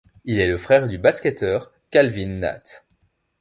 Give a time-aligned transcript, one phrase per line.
[0.25, 2.87] Il est le frère du basketteur Calvin Natt.